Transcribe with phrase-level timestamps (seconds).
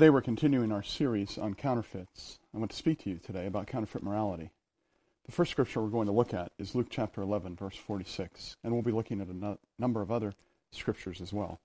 [0.00, 2.38] Today we're continuing our series on counterfeits.
[2.54, 4.50] I want to speak to you today about counterfeit morality.
[5.26, 8.72] The first scripture we're going to look at is Luke chapter 11, verse 46, and
[8.72, 10.32] we'll be looking at a no- number of other
[10.70, 11.60] scriptures as well.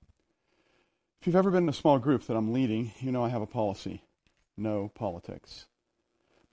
[1.22, 3.42] If you've ever been in a small group that I'm leading, you know I have
[3.42, 4.04] a policy
[4.58, 5.68] no politics.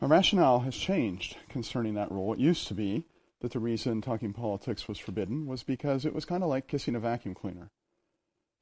[0.01, 2.33] My rationale has changed concerning that rule.
[2.33, 3.07] It used to be
[3.41, 6.95] that the reason talking politics was forbidden was because it was kind of like kissing
[6.95, 7.73] a vacuum cleaner.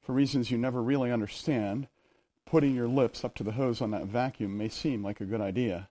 [0.01, 1.87] For reasons you never really understand,
[2.51, 5.39] putting your lips up to the hose on that vacuum may seem like a good
[5.39, 5.87] idea,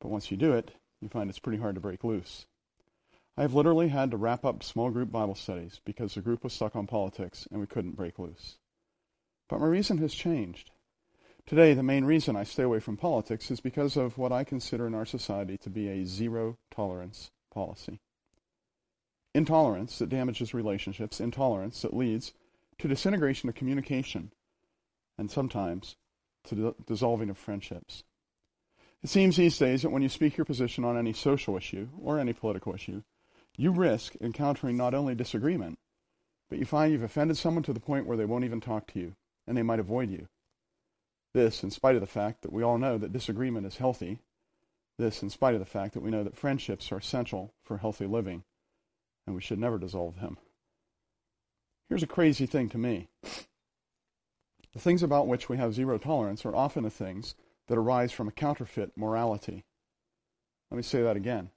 [0.00, 2.46] but once you do it, you find it's pretty hard to break loose.
[3.36, 6.52] I have literally had to wrap up small group Bible studies because the group was
[6.52, 8.58] stuck on politics and we couldn't break loose.
[9.48, 10.72] But my reason has changed.
[11.46, 14.84] Today, the main reason I stay away from politics is because of what I consider
[14.88, 18.00] in our society to be a zero tolerance policy.
[19.32, 22.32] Intolerance that damages relationships, intolerance that leads
[22.78, 24.32] to disintegration of communication,
[25.18, 25.96] and sometimes
[26.44, 28.04] to the dissolving of friendships.
[29.02, 32.18] It seems these days that when you speak your position on any social issue or
[32.18, 33.02] any political issue,
[33.56, 35.78] you risk encountering not only disagreement,
[36.48, 38.98] but you find you've offended someone to the point where they won't even talk to
[38.98, 39.14] you
[39.46, 40.28] and they might avoid you.
[41.34, 44.18] This, in spite of the fact that we all know that disagreement is healthy.
[44.98, 48.06] This, in spite of the fact that we know that friendships are essential for healthy
[48.06, 48.44] living
[49.26, 50.38] and we should never dissolve them.
[51.88, 53.08] Here's a crazy thing to me
[54.78, 57.34] the things about which we have zero tolerance are often the things
[57.66, 59.64] that arise from a counterfeit morality.
[60.70, 61.50] Let me say that again.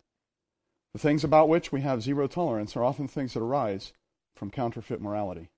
[0.94, 3.94] The things about which we have zero tolerance are often things that arise
[4.36, 5.50] from counterfeit morality.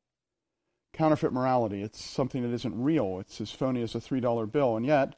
[0.92, 3.17] Counterfeit morality, it's something that isn't real.
[3.22, 5.16] It's as phony as a $3 bill, and yet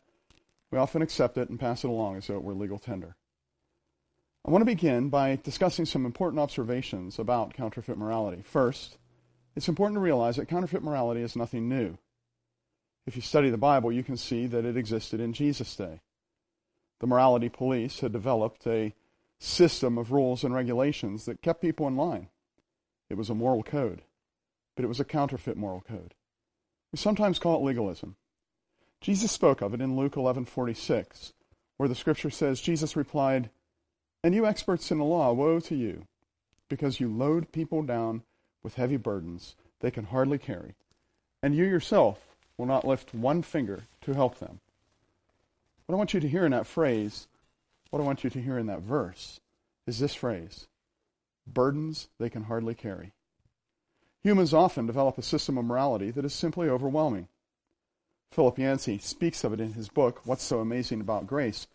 [0.69, 3.15] we often accept it and pass it along as though it were legal tender.
[4.45, 8.43] I want to begin by discussing some important observations about counterfeit morality.
[8.43, 8.99] First,
[9.55, 11.97] it's important to realize that counterfeit morality is nothing new.
[13.05, 16.01] If you study the Bible, you can see that it existed in Jesus' day.
[16.99, 18.93] The morality police had developed a
[19.37, 22.29] system of rules and regulations that kept people in line.
[23.09, 24.01] It was a moral code,
[24.75, 26.15] but it was a counterfeit moral code.
[26.91, 28.15] We sometimes call it legalism.
[29.01, 31.33] Jesus spoke of it in Luke 11:46,
[31.77, 33.51] where the scripture says Jesus replied,
[34.23, 36.07] "And you experts in the law, woe to you,
[36.69, 38.23] because you load people down
[38.63, 40.73] with heavy burdens they can hardly carry,
[41.43, 44.59] and you yourself will not lift one finger to help them.
[45.85, 47.27] What I want you to hear in that phrase,
[47.89, 49.39] what I want you to hear in that verse,
[49.85, 50.67] is this phrase
[51.47, 53.11] burdens they can hardly carry.
[54.23, 57.27] Humans often develop a system of morality that is simply overwhelming.
[58.31, 61.67] Philip Yancey speaks of it in his book, What's So Amazing About Grace.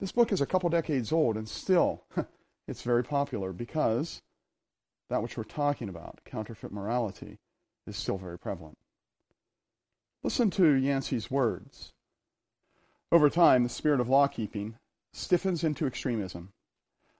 [0.00, 2.02] This book is a couple decades old, and still
[2.66, 4.20] it's very popular because
[5.08, 7.38] that which we're talking about, counterfeit morality,
[7.86, 8.78] is still very prevalent.
[10.24, 11.92] Listen to Yancey's words.
[13.10, 14.76] Over time, the spirit of law keeping
[15.12, 16.52] stiffens into extremism.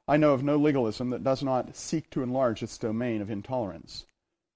[0.06, 4.06] I know of no legalism that does not seek to enlarge its domain of intolerance.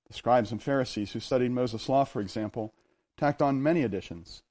[0.07, 2.73] The scribes and Pharisees who studied Moses' law, for example,
[3.17, 4.43] tacked on many additions.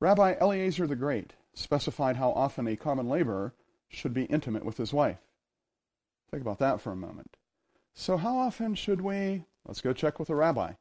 [0.00, 3.52] Rabbi Eliezer the Great specified how often a common laborer
[3.88, 5.20] should be intimate with his wife.
[6.30, 7.36] Think about that for a moment.
[7.92, 9.44] So, how often should we?
[9.66, 10.72] Let's go check with a rabbi.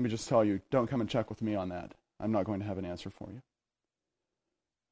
[0.00, 1.92] Let me just tell you, don't come and check with me on that.
[2.18, 3.42] I'm not going to have an answer for you.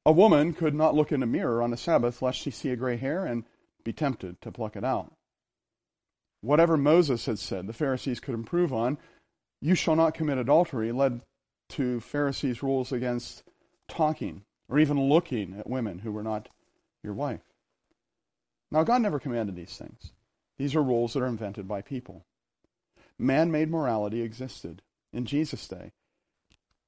[0.05, 2.75] A woman could not look in a mirror on the Sabbath lest she see a
[2.75, 3.43] gray hair and
[3.83, 5.11] be tempted to pluck it out.
[6.41, 8.99] Whatever Moses had said, the Pharisees could improve on.
[9.63, 11.21] You shall not commit adultery led
[11.69, 13.41] to Pharisees' rules against
[13.87, 16.49] talking or even looking at women who were not
[17.03, 17.41] your wife.
[18.69, 20.11] Now, God never commanded these things.
[20.59, 22.25] These are rules that are invented by people.
[23.17, 24.83] Man made morality existed
[25.13, 25.91] in Jesus' day.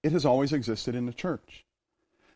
[0.04, 1.66] It has always existed in the church.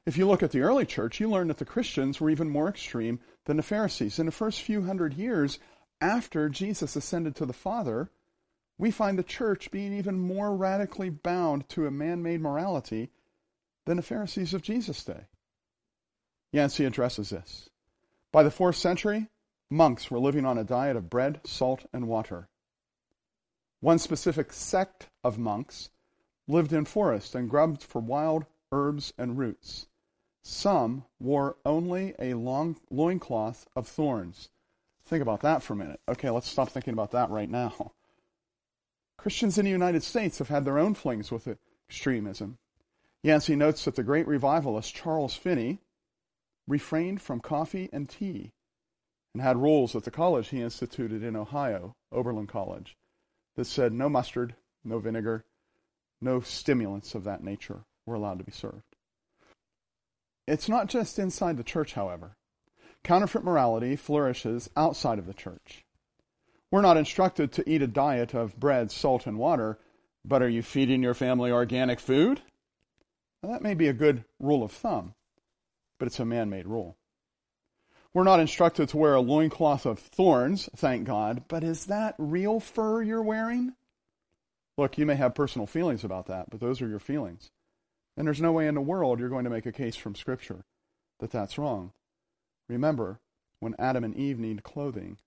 [0.05, 2.69] If you look at the early church, you learn that the Christians were even more
[2.69, 4.19] extreme than the Pharisees.
[4.19, 5.57] In the first few hundred years
[5.99, 8.11] after Jesus ascended to the Father,
[8.77, 13.09] we find the church being even more radically bound to a man made morality
[13.85, 15.25] than the Pharisees of Jesus' day.
[16.51, 17.69] Yancey addresses this.
[18.31, 19.27] By the fourth century,
[19.69, 22.47] monks were living on a diet of bread, salt, and water.
[23.79, 25.89] One specific sect of monks
[26.47, 29.87] lived in forests and grubbed for wild herbs and roots.
[30.43, 34.49] Some wore only a long loincloth of thorns.
[35.05, 35.99] Think about that for a minute.
[36.07, 37.93] Okay, let's stop thinking about that right now.
[39.17, 41.47] Christians in the United States have had their own flings with
[41.87, 42.57] extremism.
[43.23, 45.79] Yancey notes that the great revivalist Charles Finney
[46.67, 48.51] refrained from coffee and tea
[49.33, 52.95] and had rules at the college he instituted in Ohio, Oberlin College,
[53.55, 55.45] that said no mustard, no vinegar,
[56.21, 58.95] no stimulants of that nature we're allowed to be served.
[60.47, 62.37] It's not just inside the church, however.
[63.03, 65.85] Counterfeit morality flourishes outside of the church.
[66.71, 69.79] We're not instructed to eat a diet of bread, salt, and water,
[70.23, 72.41] but are you feeding your family organic food?
[73.41, 75.13] Now, that may be a good rule of thumb,
[75.99, 76.97] but it's a man made rule.
[78.15, 82.61] We're not instructed to wear a loincloth of thorns, thank God, but is that real
[82.61, 83.73] fur you're wearing?
[84.77, 87.51] Look, you may have personal feelings about that, but those are your feelings.
[88.15, 90.63] And there's no way in the world you're going to make a case from Scripture
[91.19, 91.91] that that's wrong.
[92.69, 93.19] Remember,
[93.59, 95.17] when Adam and Eve needed clothing,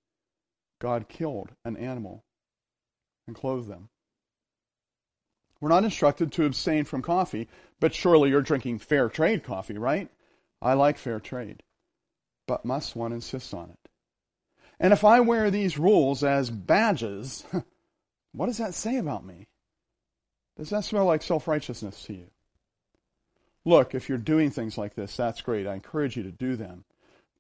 [0.79, 2.25] God killed an animal
[3.27, 3.91] and clothed them.
[5.61, 7.49] We're not instructed to abstain from coffee,
[7.81, 10.09] but surely you're drinking fair trade coffee, right?
[10.63, 11.63] I like fair trade.
[12.49, 13.91] But must one insist on it?
[14.81, 17.45] And if I wear these rules as badges,
[18.33, 19.47] what does that say about me?
[20.57, 22.31] Does that smell like self righteousness to you?
[23.67, 25.67] Look, if you're doing things like this, that's great.
[25.67, 26.85] I encourage you to do them.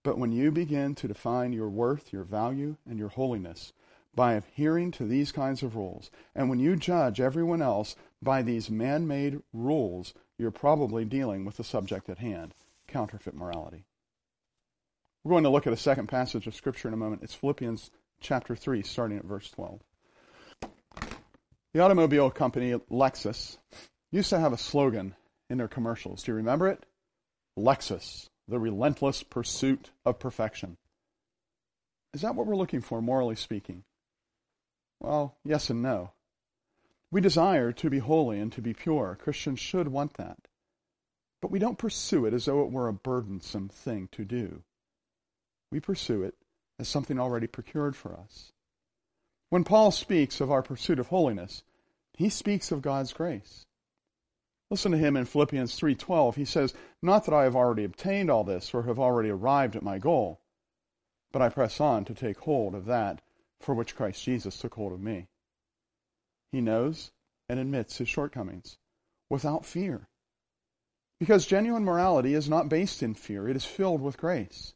[0.02, 3.72] But when you begin to define your worth, your value, and your holiness
[4.14, 8.68] by adhering to these kinds of rules, and when you judge everyone else by these
[8.68, 12.52] man made rules, you're probably dealing with the subject at hand
[12.86, 13.84] counterfeit morality.
[15.28, 17.22] We're going to look at a second passage of Scripture in a moment.
[17.22, 19.78] It's Philippians chapter 3, starting at verse 12.
[21.74, 23.58] The automobile company Lexus
[24.10, 25.14] used to have a slogan
[25.50, 26.22] in their commercials.
[26.22, 26.82] Do you remember it?
[27.58, 30.78] Lexus, the relentless pursuit of perfection.
[32.14, 33.84] Is that what we're looking for, morally speaking?
[34.98, 36.12] Well, yes and no.
[37.10, 39.18] We desire to be holy and to be pure.
[39.20, 40.38] Christians should want that.
[41.42, 44.62] But we don't pursue it as though it were a burdensome thing to do.
[45.70, 46.34] We pursue it
[46.78, 48.52] as something already procured for us.
[49.50, 51.62] When Paul speaks of our pursuit of holiness,
[52.14, 53.66] he speaks of God's grace.
[54.70, 56.36] Listen to him in Philippians 3:12.
[56.36, 59.82] He says, "Not that I have already obtained all this or have already arrived at
[59.82, 60.40] my goal,
[61.32, 63.22] but I press on to take hold of that
[63.60, 65.28] for which Christ Jesus took hold of me."
[66.52, 67.12] He knows
[67.48, 68.78] and admits his shortcomings
[69.30, 70.08] without fear.
[71.18, 74.74] Because genuine morality is not based in fear, it is filled with grace.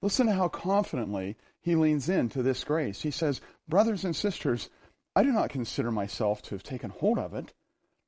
[0.00, 3.02] Listen to how confidently he leans into this grace.
[3.02, 4.70] He says, Brothers and sisters,
[5.16, 7.52] I do not consider myself to have taken hold of it,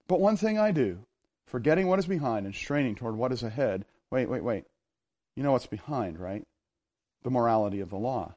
[0.07, 1.01] but one thing I do,
[1.47, 3.85] forgetting what is behind and straining toward what is ahead.
[4.11, 4.65] Wait, wait, wait.
[5.35, 6.45] You know what's behind, right?
[7.23, 8.35] The morality of the law.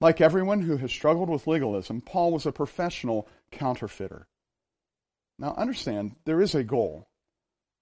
[0.00, 4.26] Like everyone who has struggled with legalism, Paul was a professional counterfeiter.
[5.38, 7.06] Now, understand, there is a goal,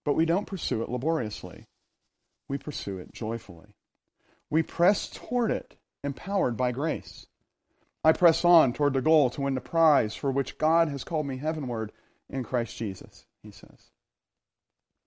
[0.05, 1.67] but we don't pursue it laboriously.
[2.49, 3.75] We pursue it joyfully.
[4.51, 7.27] We press toward it, empowered by grace.
[8.03, 11.27] I press on toward the goal to win the prize for which God has called
[11.27, 11.93] me heavenward
[12.29, 13.91] in Christ Jesus, he says.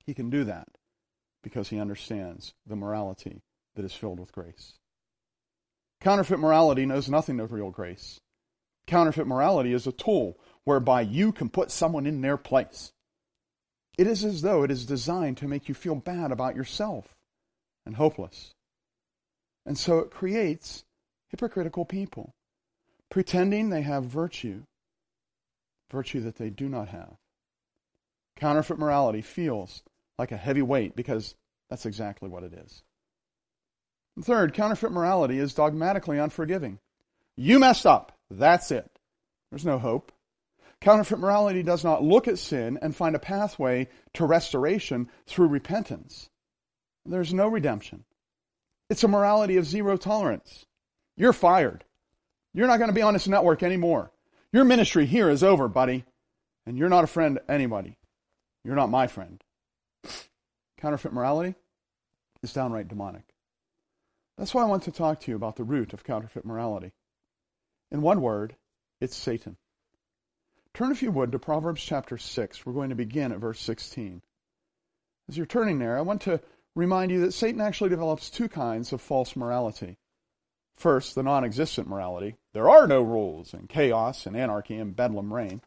[0.05, 0.67] He can do that
[1.41, 3.41] because he understands the morality
[3.75, 4.73] that is filled with grace.
[5.99, 8.19] Counterfeit morality knows nothing of real grace.
[8.85, 12.91] Counterfeit morality is a tool whereby you can put someone in their place.
[13.97, 17.15] It is as though it is designed to make you feel bad about yourself
[17.85, 18.53] and hopeless.
[19.65, 20.83] And so it creates
[21.29, 22.33] hypocritical people,
[23.09, 24.63] pretending they have virtue,
[25.91, 27.15] virtue that they do not have.
[28.35, 29.83] Counterfeit morality feels
[30.17, 31.35] like a heavy weight because
[31.69, 32.83] that's exactly what it is.
[34.15, 36.79] And third, counterfeit morality is dogmatically unforgiving.
[37.35, 38.11] You messed up.
[38.29, 38.89] That's it.
[39.49, 40.11] There's no hope.
[40.81, 46.29] Counterfeit morality does not look at sin and find a pathway to restoration through repentance.
[47.05, 48.03] There's no redemption.
[48.93, 50.67] It's a morality of zero tolerance.
[51.17, 51.83] You're fired.
[52.53, 54.11] You're not going to be on this network anymore.
[54.51, 56.05] Your ministry here is over, buddy.
[56.67, 57.97] And you're not a friend to anybody.
[58.63, 59.43] You're not my friend.
[60.77, 61.55] Counterfeit morality
[62.43, 63.23] is downright demonic.
[64.37, 66.91] That's why I want to talk to you about the root of counterfeit morality.
[67.91, 68.55] In one word,
[69.01, 69.57] it's Satan.
[70.75, 72.63] Turn, if you would, to Proverbs chapter 6.
[72.63, 74.21] We're going to begin at verse 16.
[75.29, 76.41] As you're turning there, I want to
[76.75, 79.97] remind you that Satan actually develops two kinds of false morality.
[80.75, 82.35] First, the non existent morality.
[82.53, 85.61] There are no rules, and chaos and anarchy and bedlam reign.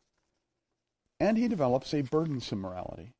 [1.18, 3.12] And he develops a burdensome morality,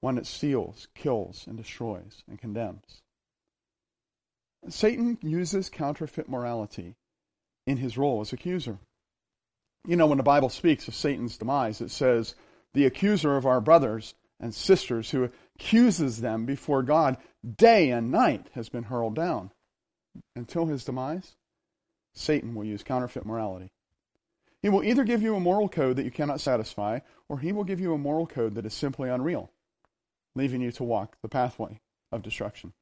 [0.00, 3.02] one that steals, kills, and destroys and condemns.
[4.68, 6.96] Satan uses counterfeit morality
[7.66, 8.78] in his role as accuser.
[9.86, 12.34] You know, when the Bible speaks of Satan's demise, it says,
[12.74, 17.16] the accuser of our brothers and sisters who accuses them before God
[17.56, 19.50] day and night has been hurled down.
[20.34, 21.36] Until his demise,
[22.14, 23.70] Satan will use counterfeit morality.
[24.62, 27.64] He will either give you a moral code that you cannot satisfy, or he will
[27.64, 29.50] give you a moral code that is simply unreal.
[30.34, 31.80] leaving you to walk the pathway
[32.12, 32.72] of destruction.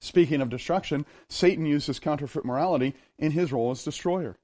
[0.00, 4.38] Speaking of destruction, Satan uses counterfeit morality in his role as destroyer.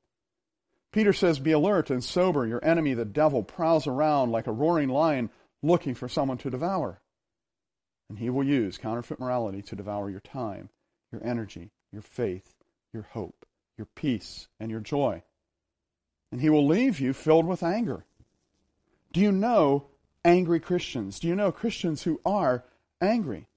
[0.93, 2.47] Peter says, Be alert and sober.
[2.47, 5.31] Your enemy, the devil, prowls around like a roaring lion
[5.67, 7.01] looking for someone to devour.
[8.09, 10.69] And he will use counterfeit morality to devour your time,
[11.11, 12.55] your energy, your faith,
[12.93, 13.47] your hope,
[13.77, 15.23] your peace, and your joy.
[16.31, 18.05] And he will leave you filled with anger.
[19.13, 19.87] Do you know
[20.25, 21.19] angry Christians?
[21.21, 22.65] Do you know Christians who are
[23.01, 23.49] angry?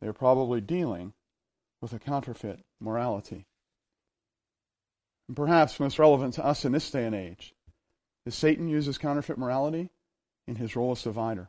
[0.00, 1.12] They're probably dealing
[1.80, 3.46] with a counterfeit morality.
[5.28, 7.54] And perhaps most relevant to us in this day and age
[8.26, 9.90] is Satan uses counterfeit morality
[10.46, 11.48] in his role as divider.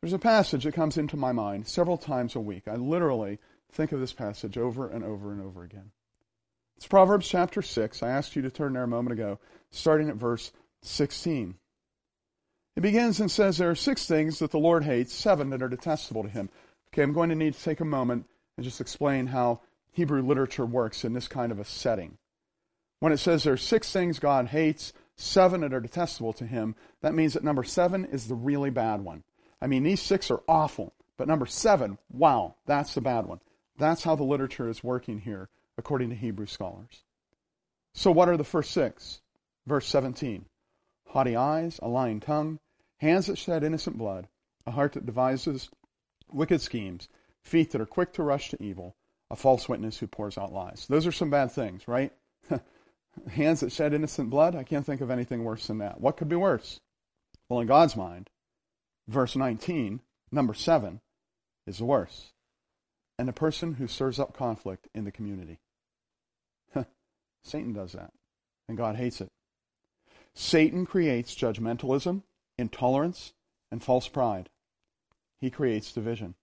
[0.00, 2.68] There's a passage that comes into my mind several times a week.
[2.68, 3.38] I literally
[3.72, 5.90] think of this passage over and over and over again.
[6.76, 8.02] It's Proverbs chapter 6.
[8.02, 11.56] I asked you to turn there a moment ago, starting at verse 16.
[12.76, 15.68] It begins and says, There are six things that the Lord hates, seven that are
[15.68, 16.48] detestable to him.
[16.88, 20.64] Okay, I'm going to need to take a moment and just explain how Hebrew literature
[20.64, 22.18] works in this kind of a setting.
[23.00, 26.74] When it says there are six things God hates, seven that are detestable to him,
[27.02, 29.24] that means that number seven is the really bad one.
[29.60, 33.40] I mean, these six are awful, but number seven, wow, that's the bad one.
[33.76, 37.02] That's how the literature is working here, according to Hebrew scholars.
[37.92, 39.20] So, what are the first six?
[39.66, 40.46] Verse 17
[41.08, 42.58] haughty eyes, a lying tongue,
[42.98, 44.28] hands that shed innocent blood,
[44.66, 45.70] a heart that devises
[46.30, 47.08] wicked schemes,
[47.42, 48.94] feet that are quick to rush to evil,
[49.30, 50.86] a false witness who pours out lies.
[50.88, 52.12] Those are some bad things, right?
[53.26, 56.00] Hands that shed innocent blood, I can't think of anything worse than that.
[56.00, 56.80] What could be worse?
[57.48, 58.30] Well, in God's mind,
[59.06, 61.00] verse 19, number 7,
[61.66, 62.32] is the worst.
[63.18, 65.58] And a person who stirs up conflict in the community.
[67.42, 68.12] Satan does that,
[68.68, 69.30] and God hates it.
[70.34, 72.22] Satan creates judgmentalism,
[72.58, 73.32] intolerance,
[73.72, 74.50] and false pride.
[75.40, 76.34] He creates division.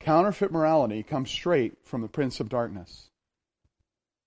[0.00, 3.10] Counterfeit morality comes straight from the prince of darkness.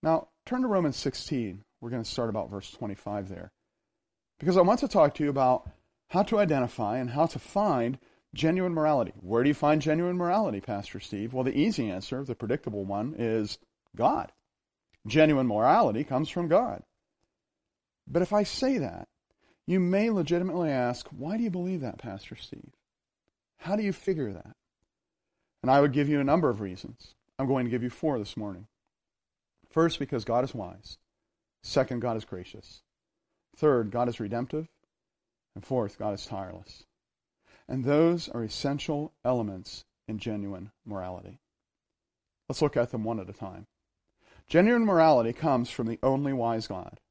[0.05, 1.63] Now, turn to Romans 16.
[1.81, 3.51] We're going to start about verse 25 there.
[4.39, 5.67] Because I want to talk to you about
[6.09, 7.97] how to identify and how to find
[8.35, 9.13] genuine morality.
[9.19, 11.33] Where do you find genuine morality, Pastor Steve?
[11.33, 13.57] Well, the easy answer, the predictable one, is
[13.95, 14.31] God.
[15.07, 16.83] Genuine morality comes from God.
[18.07, 19.07] But if I say that,
[19.65, 22.75] you may legitimately ask, why do you believe that, Pastor Steve?
[23.57, 24.55] How do you figure that?
[25.63, 27.15] And I would give you a number of reasons.
[27.39, 28.67] I'm going to give you four this morning.
[29.75, 30.99] First, because God is wise.
[31.61, 32.81] Second, God is gracious.
[33.57, 34.69] Third, God is redemptive.
[35.53, 36.85] And fourth, God is tireless.
[37.67, 41.39] And those are essential elements in genuine morality.
[42.47, 43.67] Let's look at them one at a time.
[44.47, 47.01] Genuine morality comes from the only wise God.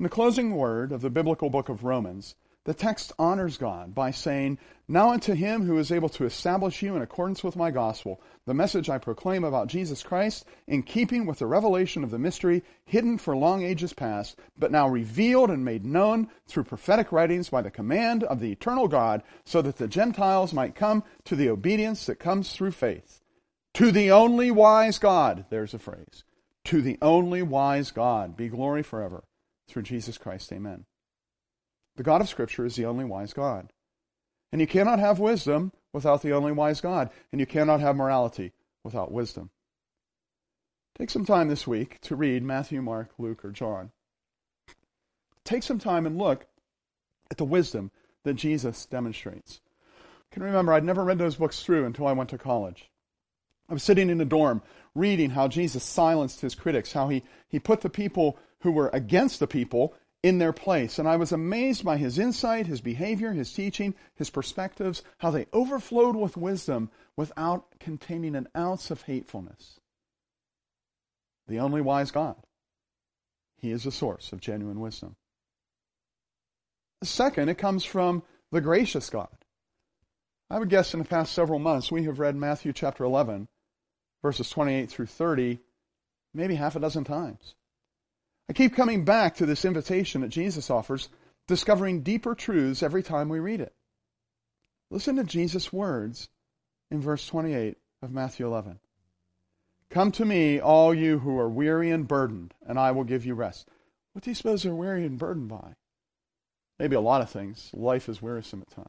[0.00, 2.34] In the closing word of the biblical book of Romans,
[2.68, 4.58] the text honors God by saying,
[4.88, 8.52] Now unto him who is able to establish you in accordance with my gospel, the
[8.52, 13.16] message I proclaim about Jesus Christ, in keeping with the revelation of the mystery hidden
[13.16, 17.70] for long ages past, but now revealed and made known through prophetic writings by the
[17.70, 22.16] command of the eternal God, so that the Gentiles might come to the obedience that
[22.16, 23.22] comes through faith.
[23.72, 26.22] To the only wise God, there's a phrase.
[26.64, 29.24] To the only wise God be glory forever.
[29.68, 30.84] Through Jesus Christ, amen.
[31.98, 33.72] The God of Scripture is the only wise God.
[34.52, 37.10] And you cannot have wisdom without the only wise God.
[37.32, 38.52] And you cannot have morality
[38.84, 39.50] without wisdom.
[40.96, 43.90] Take some time this week to read Matthew, Mark, Luke, or John.
[45.42, 46.46] Take some time and look
[47.32, 47.90] at the wisdom
[48.22, 49.60] that Jesus demonstrates.
[50.30, 52.88] I can remember I'd never read those books through until I went to college.
[53.68, 54.62] I was sitting in a dorm
[54.94, 59.40] reading how Jesus silenced his critics, how he, he put the people who were against
[59.40, 60.98] the people in their place.
[60.98, 65.46] And I was amazed by his insight, his behavior, his teaching, his perspectives, how they
[65.52, 69.80] overflowed with wisdom without containing an ounce of hatefulness.
[71.46, 72.36] The only wise God.
[73.56, 75.16] He is a source of genuine wisdom.
[77.02, 79.28] Second, it comes from the gracious God.
[80.50, 83.48] I would guess in the past several months we have read Matthew chapter 11,
[84.22, 85.60] verses 28 through 30,
[86.34, 87.54] maybe half a dozen times.
[88.48, 91.10] I keep coming back to this invitation that Jesus offers,
[91.46, 93.74] discovering deeper truths every time we read it.
[94.90, 96.28] Listen to Jesus' words
[96.90, 98.78] in verse 28 of Matthew 11.
[99.90, 103.34] Come to me, all you who are weary and burdened, and I will give you
[103.34, 103.68] rest.
[104.12, 105.74] What do you suppose they're weary and burdened by?
[106.78, 107.70] Maybe a lot of things.
[107.74, 108.88] Life is wearisome at times.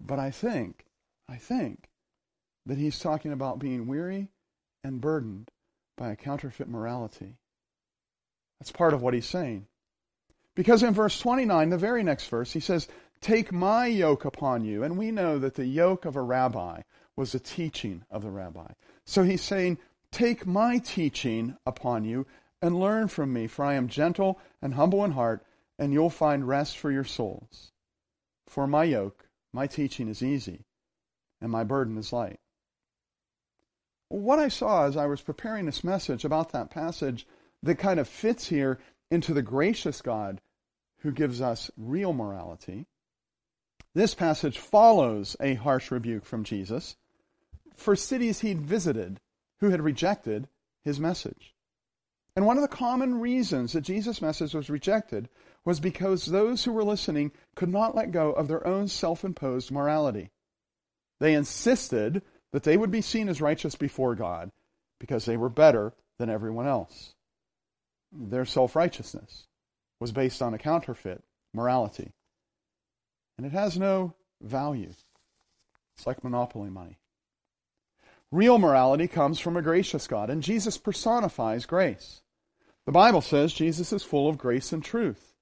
[0.00, 0.86] But I think,
[1.28, 1.90] I think
[2.66, 4.30] that he's talking about being weary
[4.82, 5.50] and burdened
[5.96, 7.36] by a counterfeit morality
[8.62, 9.66] that's part of what he's saying.
[10.54, 12.86] Because in verse 29, the very next verse, he says,
[13.20, 14.84] Take my yoke upon you.
[14.84, 16.82] And we know that the yoke of a rabbi
[17.16, 18.68] was the teaching of the rabbi.
[19.04, 19.78] So he's saying,
[20.12, 22.24] Take my teaching upon you
[22.60, 25.44] and learn from me, for I am gentle and humble in heart,
[25.76, 27.72] and you'll find rest for your souls.
[28.46, 30.66] For my yoke, my teaching is easy,
[31.40, 32.38] and my burden is light.
[34.06, 37.26] What I saw as I was preparing this message about that passage
[37.62, 38.78] that kind of fits here
[39.10, 40.40] into the gracious God
[40.98, 42.86] who gives us real morality.
[43.94, 46.96] This passage follows a harsh rebuke from Jesus
[47.76, 49.20] for cities he'd visited
[49.60, 50.48] who had rejected
[50.82, 51.54] his message.
[52.34, 55.28] And one of the common reasons that Jesus' message was rejected
[55.64, 59.70] was because those who were listening could not let go of their own self imposed
[59.70, 60.30] morality.
[61.20, 64.50] They insisted that they would be seen as righteous before God
[64.98, 67.14] because they were better than everyone else.
[68.12, 69.46] Their self righteousness
[70.00, 71.22] was based on a counterfeit
[71.54, 72.12] morality.
[73.38, 74.90] And it has no value.
[75.96, 76.98] It's like monopoly money.
[78.30, 82.22] Real morality comes from a gracious God, and Jesus personifies grace.
[82.86, 85.34] The Bible says Jesus is full of grace and truth.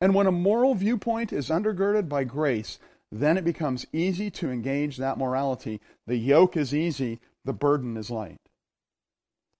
[0.00, 2.78] And when a moral viewpoint is undergirded by grace,
[3.10, 5.80] then it becomes easy to engage that morality.
[6.06, 8.40] The yoke is easy, the burden is light.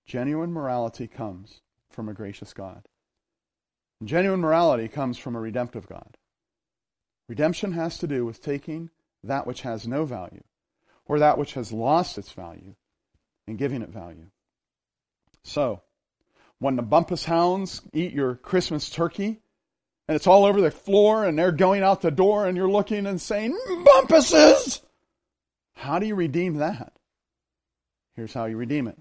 [0.06, 1.62] Genuine morality comes
[1.96, 2.86] from a gracious God.
[4.04, 6.18] Genuine morality comes from a redemptive God.
[7.26, 8.90] Redemption has to do with taking
[9.24, 10.44] that which has no value
[11.06, 12.74] or that which has lost its value
[13.48, 14.26] and giving it value.
[15.42, 15.80] So,
[16.58, 19.40] when the Bumpus hounds eat your Christmas turkey
[20.06, 23.06] and it's all over the floor and they're going out the door and you're looking
[23.06, 24.82] and saying, Bumpuses!
[25.72, 26.92] How do you redeem that?
[28.14, 28.98] Here's how you redeem it.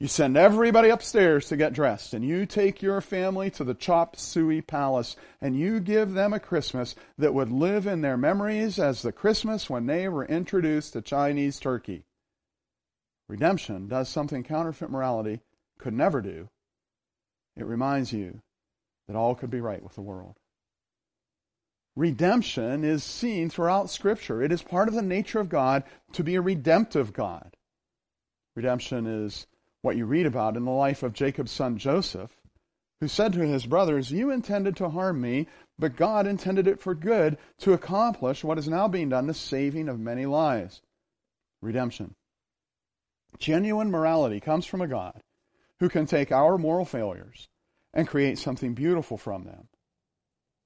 [0.00, 4.14] You send everybody upstairs to get dressed, and you take your family to the Chop
[4.14, 9.02] Suey Palace, and you give them a Christmas that would live in their memories as
[9.02, 12.04] the Christmas when they were introduced to Chinese turkey.
[13.28, 15.40] Redemption does something counterfeit morality
[15.78, 16.48] could never do.
[17.56, 18.40] It reminds you
[19.08, 20.36] that all could be right with the world.
[21.96, 24.42] Redemption is seen throughout Scripture.
[24.42, 25.82] It is part of the nature of God
[26.12, 27.56] to be a redemptive God.
[28.54, 29.48] Redemption is
[29.82, 32.30] what you read about in the life of Jacob's son Joseph,
[33.00, 35.46] who said to his brothers, You intended to harm me,
[35.78, 39.88] but God intended it for good to accomplish what is now being done, the saving
[39.88, 40.82] of many lives.
[41.62, 42.14] Redemption.
[43.38, 45.20] Genuine morality comes from a God
[45.78, 47.46] who can take our moral failures
[47.94, 49.68] and create something beautiful from them.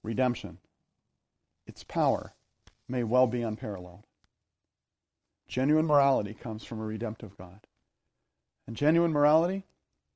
[0.02, 0.58] Redemption.
[1.66, 2.34] Its power
[2.88, 4.04] may well be unparalleled.
[5.48, 7.60] Genuine morality comes from a redemptive God.
[8.66, 9.64] And genuine morality,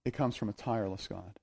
[0.04, 1.38] it comes from a tireless God.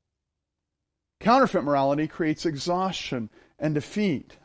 [1.19, 4.37] Counterfeit morality creates exhaustion and defeat.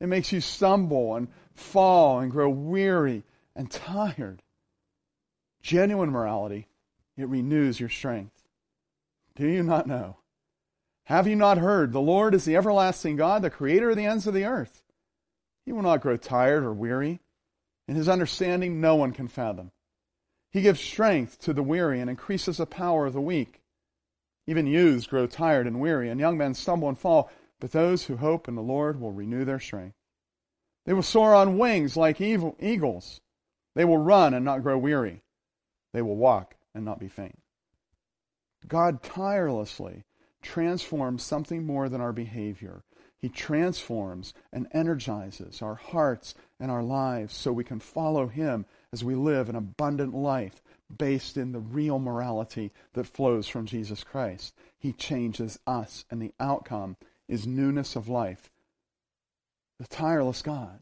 [0.00, 4.42] It makes you stumble and fall and grow weary and tired.
[5.62, 6.68] Genuine morality,
[7.16, 8.42] it renews your strength.
[9.36, 10.16] Do you not know?
[11.04, 11.92] Have you not heard?
[11.92, 14.82] The Lord is the everlasting God, the creator of the ends of the earth.
[15.64, 17.20] He will not grow tired or weary.
[17.88, 19.72] In his understanding, no one can fathom.
[20.52, 23.62] He gives strength to the weary and increases the power of the weak.
[24.46, 28.16] Even youths grow tired and weary, and young men stumble and fall, but those who
[28.16, 29.96] hope in the Lord will renew their strength.
[30.84, 33.20] They will soar on wings like eagles.
[33.74, 35.22] They will run and not grow weary.
[35.92, 37.38] They will walk and not be faint.
[38.66, 40.04] God tirelessly
[40.42, 42.82] transforms something more than our behavior.
[43.16, 49.02] He transforms and energizes our hearts and our lives so we can follow Him as
[49.02, 50.62] we live an abundant life
[50.96, 54.54] based in the real morality that flows from Jesus Christ.
[54.78, 56.96] He changes us, and the outcome
[57.28, 58.50] is newness of life.
[59.78, 60.80] The tireless God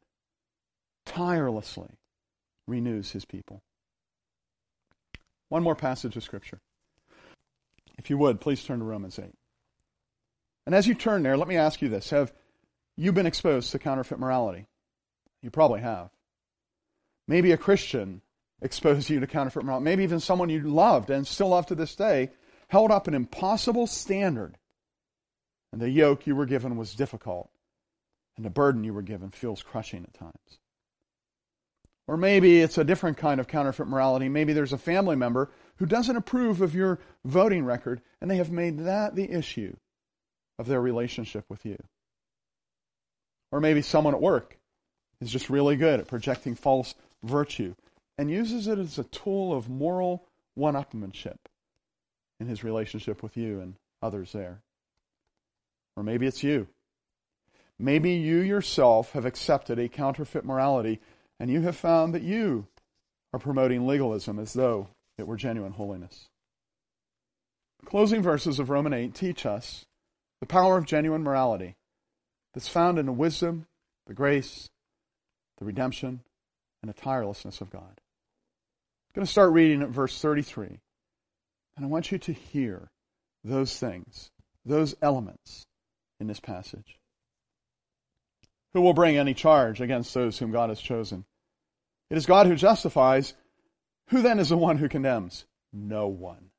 [1.07, 1.99] tirelessly
[2.66, 3.62] renews his people.
[5.49, 6.61] One more passage of Scripture.
[7.99, 9.27] If you would, please turn to Romans 8.
[10.66, 12.33] And as you turn there, let me ask you this Have
[12.96, 14.66] you been exposed to counterfeit morality?
[15.42, 16.11] You probably have.
[17.30, 18.22] Maybe a Christian
[18.60, 19.84] exposed you to counterfeit morality.
[19.84, 22.30] Maybe even someone you loved and still love to this day
[22.66, 24.58] held up an impossible standard.
[25.72, 27.48] And the yoke you were given was difficult.
[28.36, 30.58] And the burden you were given feels crushing at times.
[32.08, 34.28] Or maybe it's a different kind of counterfeit morality.
[34.28, 38.50] Maybe there's a family member who doesn't approve of your voting record, and they have
[38.50, 39.76] made that the issue
[40.58, 41.76] of their relationship with you.
[43.52, 44.58] Or maybe someone at work
[45.20, 47.74] is just really good at projecting false virtue
[48.18, 51.38] and uses it as a tool of moral one upmanship
[52.38, 54.61] in his relationship with you and others there.
[55.96, 56.68] Or maybe it's you.
[57.78, 61.00] Maybe you yourself have accepted a counterfeit morality
[61.38, 62.66] and you have found that you
[63.33, 66.28] are promoting legalism as though it were genuine holiness.
[67.80, 69.87] The closing verses of Romans 8 teach us
[70.40, 71.76] the power of genuine morality
[72.52, 73.66] that's found in the wisdom,
[74.06, 74.68] the grace,
[75.59, 76.20] the redemption,
[76.82, 77.82] and the tirelessness of God.
[77.82, 80.80] I'm going to start reading at verse 33.
[81.76, 82.90] And I want you to hear
[83.44, 84.30] those things,
[84.64, 85.66] those elements
[86.18, 86.98] in this passage.
[88.72, 91.24] Who will bring any charge against those whom God has chosen?
[92.08, 93.34] It is God who justifies.
[94.08, 95.44] Who then is the one who condemns?
[95.72, 96.50] No one.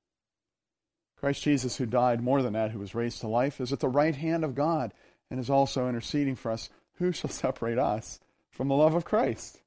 [1.20, 3.88] Christ Jesus, who died more than that, who was raised to life, is at the
[3.88, 4.94] right hand of God
[5.30, 6.70] and is also interceding for us.
[6.96, 9.62] Who shall separate us from the love of Christ?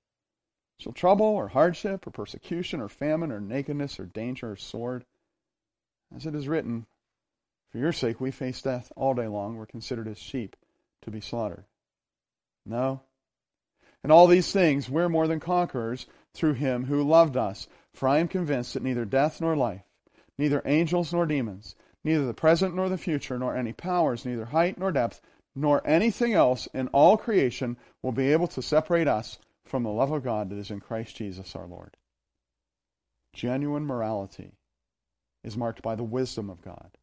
[0.78, 5.04] Shall trouble or hardship or persecution or famine or nakedness or danger or sword?
[6.14, 6.86] As it is written,
[7.70, 9.56] For your sake we face death all day long.
[9.56, 10.56] We're considered as sheep
[11.02, 11.64] to be slaughtered.
[12.66, 13.02] No.
[14.02, 17.68] In all these things we're more than conquerors through him who loved us.
[17.94, 19.84] For I am convinced that neither death nor life,
[20.36, 24.76] neither angels nor demons, neither the present nor the future, nor any powers, neither height
[24.76, 25.20] nor depth,
[25.54, 30.12] nor anything else in all creation will be able to separate us from the love
[30.12, 31.96] of God that is in Christ Jesus our Lord.
[33.32, 34.58] Genuine morality
[35.42, 36.96] is marked by the wisdom of God,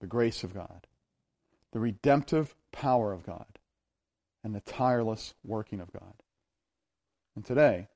[0.00, 0.86] the grace of God,
[1.72, 3.58] the redemptive power of God,
[4.42, 6.14] and the tireless working of God.
[7.36, 7.88] And today,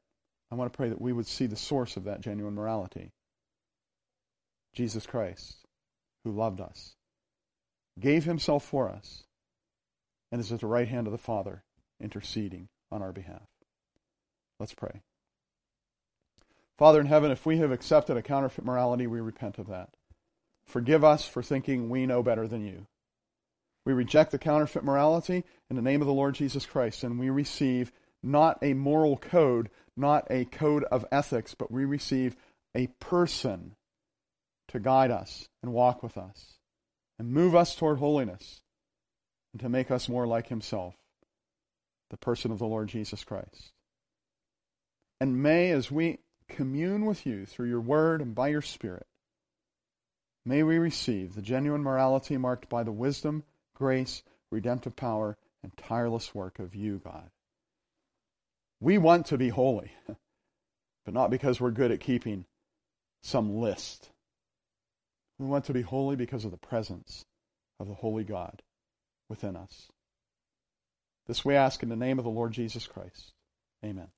[0.51, 3.13] I want to pray that we would see the source of that genuine morality
[4.73, 5.65] Jesus Christ,
[6.23, 6.97] who loved us,
[7.99, 9.25] gave himself for us,
[10.31, 11.65] and is at the right hand of the Father,
[11.99, 13.56] interceding on our behalf.
[14.59, 15.03] Let's pray.
[16.79, 19.91] Father in heaven, if we have accepted a counterfeit morality, we repent of that.
[20.67, 22.87] Forgive us for thinking we know better than you.
[23.85, 27.31] We reject the counterfeit morality in the name of the Lord Jesus Christ, and we
[27.31, 27.93] receive
[28.23, 32.37] not a moral code, not a code of ethics, but we receive
[32.75, 33.77] a person
[34.69, 36.59] to guide us and walk with us
[37.19, 38.61] and move us toward holiness
[39.53, 40.95] and to make us more like Himself,
[42.11, 43.73] the person of the Lord Jesus Christ.
[45.21, 49.07] And may, as we commune with you through your word and by your Spirit,
[50.45, 56.35] may we receive the genuine morality marked by the wisdom, grace, redemptive power, and tireless
[56.35, 57.31] work of you, God.
[58.81, 59.91] We want to be holy,
[61.05, 62.45] but not because we're good at keeping
[63.23, 64.11] some list.
[65.39, 67.25] We want to be holy because of the presence
[67.81, 68.63] of the Holy God
[69.29, 69.89] within us.
[71.27, 73.33] This we ask in the name of the Lord Jesus Christ.
[73.85, 74.09] Amen.